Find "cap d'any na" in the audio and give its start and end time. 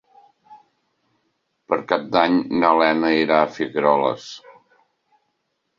1.93-2.73